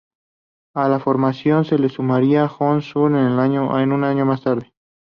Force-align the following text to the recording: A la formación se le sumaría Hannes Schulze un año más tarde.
A 0.73 0.89
la 0.89 0.99
formación 0.99 1.63
se 1.63 1.77
le 1.77 1.87
sumaría 1.87 2.49
Hannes 2.49 2.85
Schulze 2.85 3.15
un 3.19 4.03
año 4.03 4.25
más 4.25 4.41
tarde. 4.41 4.73